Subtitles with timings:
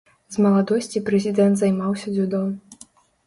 [0.35, 2.41] З маладосці прэзідэнт займаўся дзюдо.